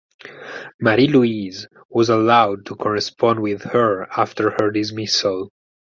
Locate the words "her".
3.65-4.07, 4.59-4.71